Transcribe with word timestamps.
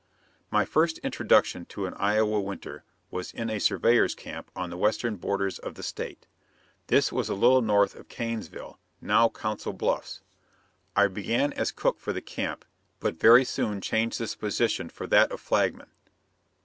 My 0.49 0.65
first 0.65 0.97
introduction 1.03 1.65
to 1.65 1.85
an 1.85 1.93
Iowa 1.95 2.41
winter 2.41 2.83
was 3.11 3.31
in 3.31 3.51
a 3.51 3.59
surveyor's 3.59 4.15
camp 4.15 4.49
on 4.55 4.71
the 4.71 4.77
western 4.77 5.15
borders 5.15 5.59
of 5.59 5.75
the 5.75 5.83
state. 5.83 6.25
This 6.87 7.11
was 7.11 7.29
a 7.29 7.35
little 7.35 7.61
north 7.61 7.93
of 7.95 8.07
Kanesville, 8.07 8.79
now 8.99 9.29
Council 9.29 9.73
Bluffs. 9.73 10.21
I 10.95 11.05
began 11.05 11.53
as 11.53 11.71
cook 11.71 11.99
for 11.99 12.13
the 12.13 12.19
camp, 12.21 12.65
but 12.99 13.19
very 13.19 13.45
soon 13.45 13.79
changed 13.79 14.17
this 14.17 14.33
position 14.33 14.89
for 14.89 15.05
that 15.05 15.31
of 15.31 15.39
flagman. 15.39 15.91